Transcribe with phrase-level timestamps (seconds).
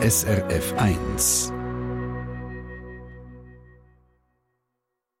[0.00, 1.52] SRF 1.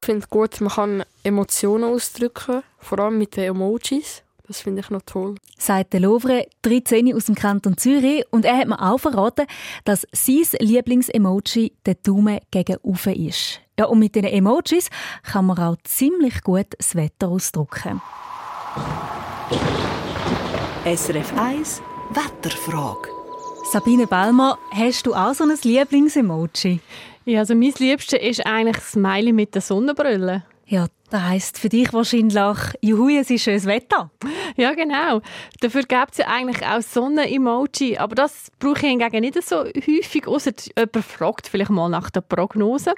[0.00, 4.24] Ich finde es gut, man kann Emotionen ausdrücken, vor allem mit den Emojis.
[4.48, 5.36] Das finde ich noch toll.
[5.58, 8.24] Sagt der Louvre, 13 aus dem Kanton Zürich.
[8.32, 9.46] Und er hat mir auch verraten,
[9.84, 13.60] dass sein Lieblingsemoji der Daumen gegen Ufe ist.
[13.78, 14.90] Ja, und mit diesen Emojis
[15.22, 18.02] kann man auch ziemlich gut das Wetter ausdrücken.
[20.84, 21.80] SRF 1
[22.10, 23.13] Wetterfrage.
[23.72, 26.80] Sabine Ballmer, hast du auch so ein Lieblingsemoji?
[27.24, 30.44] Ja, also mein Liebste ist eigentlich das Smiley mit der Sonnenbrille.
[30.66, 32.36] Ja, das heisst für dich wahrscheinlich,
[32.80, 34.10] juhu, es ist schönes Wetter.
[34.56, 35.20] Ja, genau.
[35.60, 37.98] Dafür gibt es ja eigentlich auch Sonnen-Emoji.
[37.98, 42.20] Aber das brauche ich hingegen nicht so häufig, außer jemand fragt vielleicht mal nach der
[42.20, 42.94] Prognose.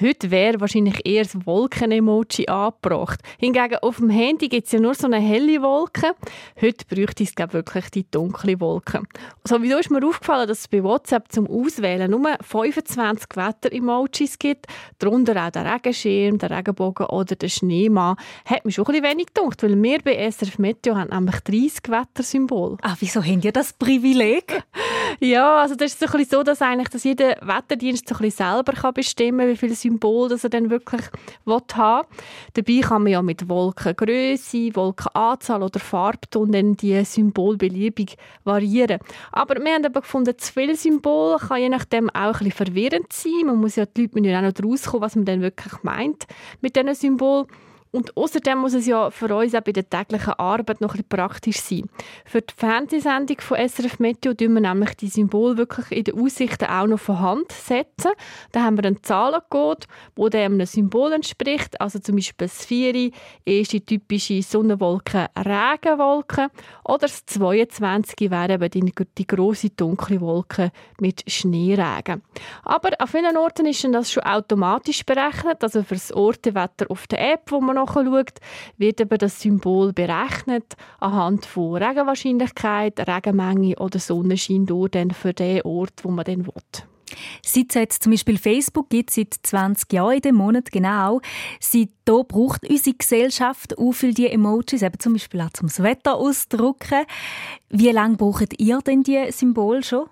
[0.00, 3.20] Heute wäre wahrscheinlich eher das Wolken-Emoji angebracht.
[3.38, 6.14] Hingegen auf dem Handy gibt es ja nur so eine helle Wolke.
[6.60, 9.02] Heute bräuchte es wirklich die dunkle Wolke.
[9.44, 14.66] Sowieso ist mir aufgefallen, dass es bei WhatsApp zum Auswählen nur 25 Wetter-Emojis gibt.
[14.98, 18.16] Darunter auch der Regenschirm, der Regenbogen oder der Schneemann.
[18.44, 21.88] Hat mich schon ein bisschen wenig gedacht, weil wir bei SRF Meteo haben nämlich 30
[21.88, 22.76] Wettersymbole.
[22.82, 24.62] Ah, wieso haben ihr das Privileg?
[25.20, 28.22] ja, also das ist so, ein bisschen so, dass, eigentlich, dass jeder Wetterdienst so ein
[28.22, 31.02] bisschen selber kann bestimmen kann, wie viele Symbole er dann wirklich
[31.46, 32.18] haben will.
[32.54, 39.00] Dabei kann man ja mit Wolkengröße, Wolkenanzahl oder Farbton dann die Symbole beliebig variieren.
[39.32, 43.12] Aber wir haben aber gefunden, zu viele Symbole kann je nachdem auch ein bisschen verwirrend
[43.12, 43.46] sein.
[43.46, 46.26] Man muss ja die Leute müssen auch noch rauskommen, was man dann wirklich meint
[46.60, 47.46] mit diesen Symbolen.
[47.90, 51.60] Und außerdem muss es ja für uns auch bei der täglichen Arbeit noch ein praktisch
[51.60, 51.88] sein.
[52.24, 56.66] Für die Fernsehsendung von SRF Meteo tun wir nämlich die Symbole wirklich in den Aussichten
[56.66, 58.12] auch noch von Hand setzen.
[58.52, 61.80] Da haben wir einen Zahlencode, der dem einem Symbol entspricht.
[61.80, 63.10] Also zum Beispiel das 4
[63.44, 66.48] ist die typische Sonnenwolke Regenwolke
[66.84, 70.70] oder das 22 wäre eben die, die grosse dunkle Wolke
[71.00, 72.22] mit Schneeregen.
[72.64, 77.32] Aber an vielen Orten ist das schon automatisch berechnet, also für das Ortewetter auf der
[77.32, 78.34] App, wo man nachschaut,
[78.76, 85.94] wird eben das Symbol berechnet anhand von Regenwahrscheinlichkeit, Regenmenge oder Sonnenschein durch für den Ort,
[86.02, 86.52] wo man dann will.
[87.42, 91.20] Seit es zum Beispiel Facebook gibt, seit 20 Jahren in dem Monat genau,
[91.60, 96.16] seit da braucht unsere Gesellschaft auch viel die Emojis, eben zum Beispiel auch zum Wetter
[96.16, 97.04] ausdrücken.
[97.70, 100.06] Wie lange braucht ihr denn die Symbole schon?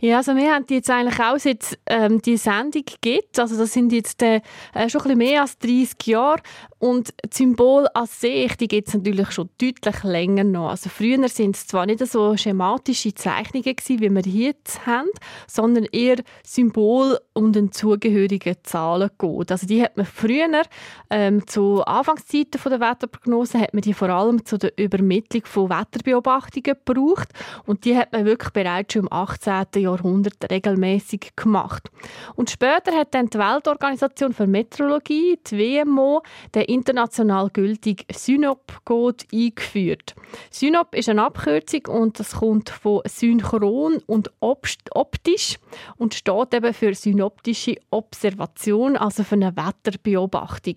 [0.00, 3.38] Ja, also wir haben die jetzt eigentlich auch seit ähm, die Sendung gibt.
[3.38, 4.40] Also das sind jetzt äh,
[4.88, 6.42] schon ein bisschen mehr als 30 Jahre
[6.78, 10.68] und das Symbol an sich, die gibt es natürlich schon deutlich länger noch.
[10.68, 15.08] Also früher sind es zwar nicht so schematische Zeichnungen gewesen, wie wir jetzt haben,
[15.46, 19.52] sondern eher Symbol und den zugehörigen Zahlencode.
[19.52, 20.62] Also die hat man früher
[21.08, 26.76] ähm, zu Anfangszeiten der Wetterprognose hat man die vor allem zu der Übermittlung von Wetterbeobachtungen
[26.84, 27.28] gebraucht
[27.64, 29.45] und die hat man wirklich bereits schon im 18.
[29.76, 31.90] Jahrhundert regelmäßig gemacht.
[32.34, 36.22] Und später hat dann die Weltorganisation für Meteorologie, die WMO,
[36.54, 40.14] den international gültigen Synop-Code eingeführt.
[40.50, 45.58] Synop ist eine Abkürzung und das kommt von synchron und optisch
[45.96, 50.74] und steht eben für synoptische Observation, also für eine Wetterbeobachtung.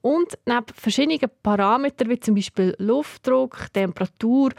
[0.00, 4.50] Und neben verschiedenen Parametern wie zum Beispiel Luftdruck, Temperatur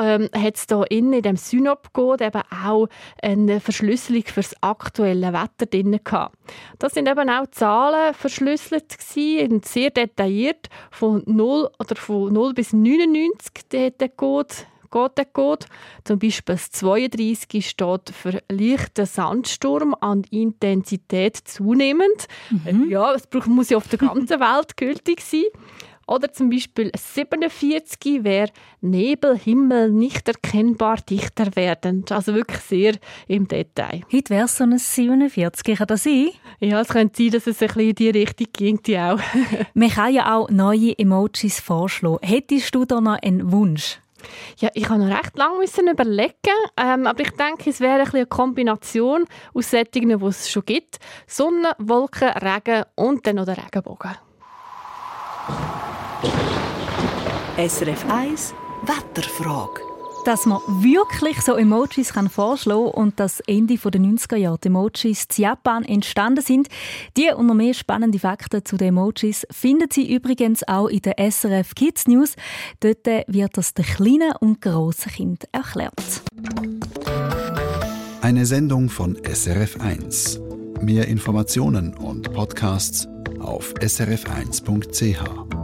[0.00, 2.88] ähm, hat es hier in dem Synop-Code eben auch
[3.22, 6.36] eine Verschlüsselung für das aktuelle Wetter drin gehabt.
[6.78, 12.72] Das sind eben auch Zahlen verschlüsselt gewesen, sehr detailliert, von 0 oder von 0 bis
[12.72, 14.54] 99 der Code
[14.90, 15.66] geht der Code.
[16.04, 22.28] Zum Beispiel das 32 steht für leichten Sandsturm an Intensität zunehmend.
[22.50, 22.88] Mhm.
[22.88, 25.44] Ja, es muss ja auf der ganzen Welt gültig sein.
[26.06, 28.50] Oder zum Beispiel 47 wäre
[28.80, 32.12] Nebel, Himmel nicht erkennbar dichter werdend.
[32.12, 32.94] Also wirklich sehr
[33.26, 34.02] im Detail.
[34.12, 36.30] Heute wäre es so ein 47, kann das sein?
[36.60, 38.78] Ja, es könnte sein, dass es ein bisschen in die Richtung ging.
[38.98, 39.18] Auch.
[39.74, 42.18] Man kann ja auch neue Emojis vorschlagen.
[42.22, 43.98] Hättest du da noch einen Wunsch?
[44.58, 46.34] Ja, ich habe noch recht lange müssen überlegen,
[46.76, 50.98] ähm, aber ich denke, es wäre ein eine Kombination aus Sättigen, die es schon gibt:
[51.26, 54.16] Sonne, Wolken, Regen und dann noch der Regenbogen.
[57.56, 59.80] SRF 1 Wetterfrage.
[60.24, 65.26] Dass man wirklich so Emojis kann vorschlagen und dass Ende der 90er Jahre die Emojis
[65.36, 66.68] in Japan entstanden sind.
[67.16, 71.14] Die und noch mehr spannende Fakten zu den Emojis finden Sie übrigens auch in der
[71.30, 72.34] SRF Kids News.
[72.80, 75.94] Dort wird das den kleinen und grossen Kind erklärt.
[78.20, 80.40] Eine Sendung von SRF 1.
[80.80, 83.08] Mehr Informationen und Podcasts
[83.38, 85.55] auf srf1.ch.